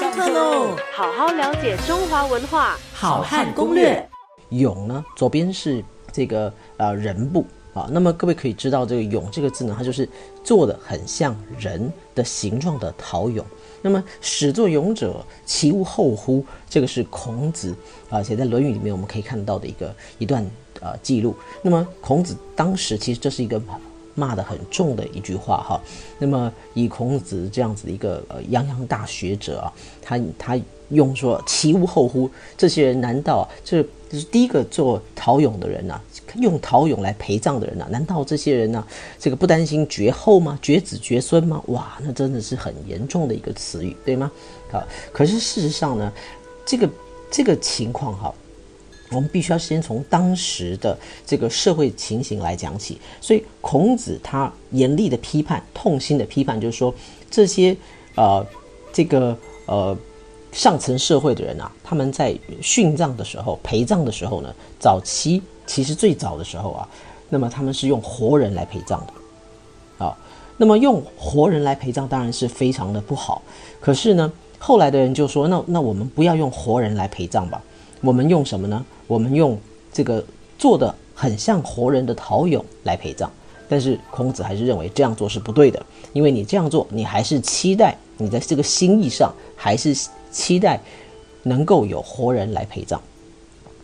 [0.00, 0.74] 上课喽！
[0.94, 4.08] 好好了解中华文化，好汉攻略。
[4.48, 7.44] 俑呢，左边是这个呃人部
[7.74, 10.08] 啊，那么各位可以知道这个俑这个字呢，它就是
[10.42, 13.44] 做的很像人的形状的陶俑。
[13.82, 16.42] 那么始作俑者，其无后乎？
[16.66, 17.76] 这个是孔子
[18.08, 20.42] 啊，写在《论语》里面，我们可以看到的一个一段
[20.80, 21.36] 呃记录。
[21.60, 23.60] 那么孔子当时其实这是一个。
[24.14, 25.80] 骂得很重的一句话哈，
[26.18, 29.72] 那么以孔子这样子的一个呃泱泱大学者啊，
[30.02, 30.60] 他他
[30.90, 32.28] 用说其无后乎？
[32.56, 36.00] 这些人难道这就是第一个做陶俑的人呐？
[36.36, 37.86] 用陶俑来陪葬的人呐？
[37.90, 38.84] 难道这些人呢，
[39.18, 40.58] 这个不担心绝后吗？
[40.60, 41.62] 绝子绝孙吗？
[41.68, 44.30] 哇，那真的是很严重的一个词语，对吗？
[44.70, 44.82] 好，
[45.12, 46.12] 可是事实上呢，
[46.66, 46.90] 这个
[47.30, 48.34] 这个情况哈。
[49.10, 50.96] 我们必须要先从当时的
[51.26, 56.94] 这个社会情形来讲起，所以孔子他严厉的批判、痛心的批判，就是说
[57.30, 57.76] 这些
[58.14, 58.44] 呃
[58.92, 59.96] 这个呃
[60.52, 66.88] 上层社会的人啊，他们在殉葬的时候、陪葬的时候呢，早期其实最早的时候啊，
[67.28, 70.16] 那么他们是用活人来陪葬的，啊，
[70.56, 73.42] 那么用活人来陪葬当然是非常的不好，
[73.80, 77.60] 可是呢，后来的人就说，那那我们不要用活人来陪葬吧。
[78.00, 78.84] 我们用什么呢？
[79.06, 79.58] 我们用
[79.92, 80.24] 这个
[80.58, 83.28] 做的很像活人的陶俑来陪葬，
[83.68, 89.94] 但是孔子还是认为这样做是不对的，因为你这样做，你还是期待你在这个心意上还是
[90.30, 90.80] 期待
[91.42, 93.00] 能够有活人来陪葬。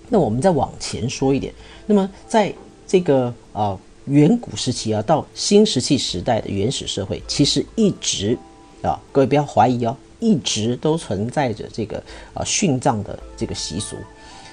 [0.08, 1.53] 那我们再往前说一点，
[1.86, 2.55] 那么在
[2.86, 8.39] 这个呃远古时期啊，到新石器时代的原始社会，其实一直
[8.83, 9.97] 啊，各位不要怀疑哦。
[10.27, 12.03] 一直都存在着这个
[12.35, 13.95] 啊殉葬的这个习俗，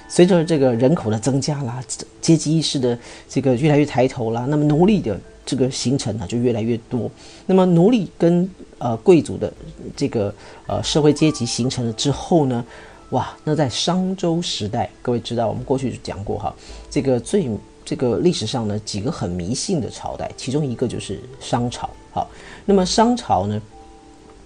[0.08, 1.82] 随着这个人口的增加啦，
[2.20, 2.96] 阶级意识的
[3.28, 7.10] 这个越来越抬头啦，那么奴隶的这个形成呢就越来越多。
[7.46, 9.52] 那么奴隶跟呃贵族的
[9.96, 10.32] 这个
[10.68, 12.64] 呃社会阶级形成了之后呢，
[13.10, 16.54] 哇，那在商周时代，各位知道我们过去就讲过哈，
[16.88, 17.50] 这个最
[17.84, 21.90] 这个历史上呢几个很迷信的朝代，其中一个就是商朝。
[22.12, 22.30] 好，
[22.64, 23.60] 那么商朝呢？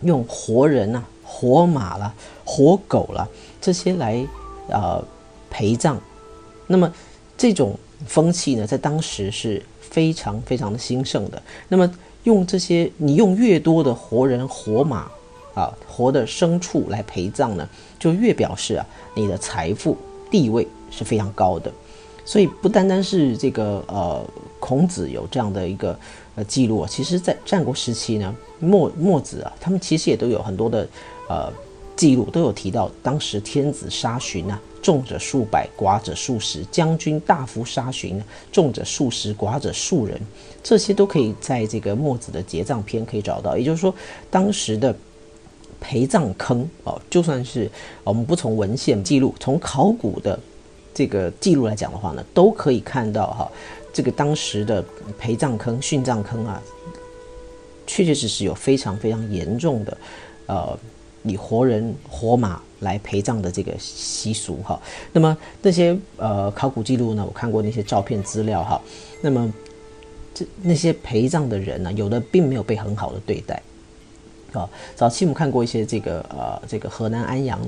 [0.02, 2.12] 用活人呐、活马啦、
[2.42, 3.28] 活狗啦
[3.60, 4.26] 这些来
[4.68, 5.04] 呃
[5.50, 5.98] 陪葬，
[6.66, 6.90] 那么
[7.36, 11.40] 这种风气呢，在当时是非常非常的兴盛的。
[11.68, 11.88] 那么
[12.24, 15.10] 用这些，你用越多的活人、活马
[15.54, 17.68] 啊、活的牲畜来陪葬呢，
[17.98, 19.96] 就越表示啊，你的财富
[20.30, 21.70] 地位是非常高的。
[22.24, 24.22] 所以不单单是这个呃，
[24.60, 25.98] 孔子有这样的一个
[26.34, 30.86] 呃记录啊，其实在战国时期呢，墨墨子啊，他们其实也都有很多的
[31.28, 31.52] 呃
[31.96, 40.20] 记录，都有提到当时天子杀寻啊，重者数百，寡者数十；将军大夫杀寻，重者数十，寡者数人。
[40.62, 43.56] 这些都可以在这个墨子的结葬篇可以找到。
[43.56, 43.94] 也就是说，
[44.30, 44.94] 当时的
[45.80, 47.70] 陪葬坑哦，就算是
[48.04, 50.38] 我们不从文献记录，从考古的。
[50.94, 53.48] 这个记录来讲的话呢，都可以看到哈，
[53.92, 54.84] 这个当时的
[55.16, 56.60] 陪葬坑、殉葬坑啊，
[57.86, 59.96] 确确实实有非常非常严重的，
[60.46, 60.76] 呃，
[61.22, 64.80] 以活人活马来陪葬的这个习俗哈。
[65.12, 68.80] 那么那些呃考古记录呢，我看过那些照片资料哈。
[69.22, 69.52] 那么
[70.34, 73.62] 这那些陪葬的人呢，有的并没有被很好的对待
[74.52, 74.68] 啊。
[74.94, 77.60] 早期我们看过一些这个呃这个河南安阳。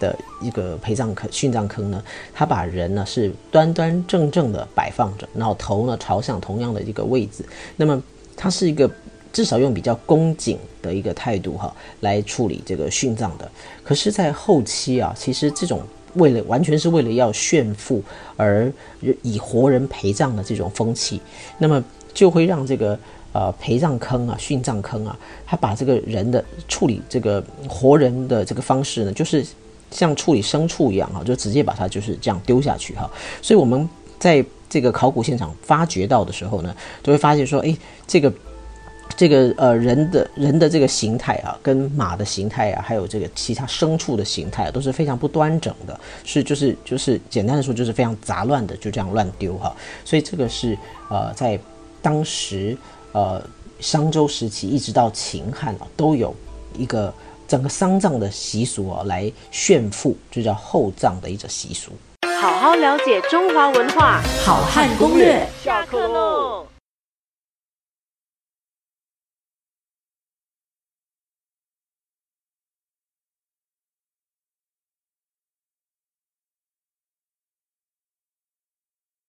[0.00, 2.00] 的一个陪葬坑、殉葬坑呢，
[2.32, 7.44] 他把人呢是端端正正的摆放着，然后头呢朝向同样的一个位置，
[7.74, 8.00] 那么
[8.36, 8.88] 它是一个
[9.32, 13.50] 至少用比较恭谨的一个态度哈来处理这个殉葬的。
[13.82, 15.82] 可是，在后期啊，其实这种
[16.14, 18.02] 为了完全是为了要炫富
[18.36, 18.72] 而
[19.22, 21.20] 以活人陪葬的这种风气，
[21.58, 22.98] 那么就会让这个
[23.32, 29.46] 呃陪葬坑啊、殉葬坑啊，他把这个人的处理这个活人的这个方式呢，就是。
[29.90, 33.10] 像处理牲畜一样哈，就直接把它就是这样丢下去哈。
[33.40, 37.74] 所以我们在这个考古现场发掘到的时候呢，就会发现说，哎，
[38.06, 38.30] 这个
[39.18, 49.76] 这个呃人的人的这个形态啊，跟马的形态啊，还有这个其他牲畜的形态啊都是非常不端整的，是就是就是简单的说就是非常杂乱的，就这样乱丢哈。
[50.04, 50.78] 所以这个是
[51.10, 51.58] 呃在
[52.00, 52.74] 当时
[53.12, 53.42] 呃
[53.80, 56.34] 商周时期一直到秦汉啊都有
[56.78, 57.12] 一个。
[57.48, 61.92] 整个丧葬的习俗啊，来炫富，就叫厚葬的一种习俗。
[62.38, 66.37] 好好了解中华文化，好汉攻略，下课喽。